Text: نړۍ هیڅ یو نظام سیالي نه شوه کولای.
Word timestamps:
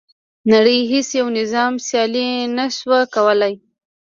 نړۍ 0.51 0.79
هیڅ 0.91 1.09
یو 1.19 1.27
نظام 1.39 1.73
سیالي 1.87 2.27
نه 2.57 2.65
شوه 2.77 2.99
کولای. 3.15 3.53